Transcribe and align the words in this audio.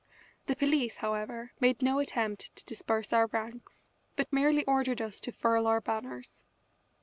The 0.47 0.55
police, 0.55 0.97
however, 0.97 1.51
made 1.59 1.83
no 1.83 1.99
attempt 1.99 2.55
to 2.55 2.65
disperse 2.65 3.13
our 3.13 3.27
ranks, 3.27 3.87
but 4.15 4.33
merely 4.33 4.65
ordered 4.65 4.99
us 4.99 5.19
to 5.19 5.31
furl 5.31 5.67
our 5.67 5.79
banners. 5.79 6.43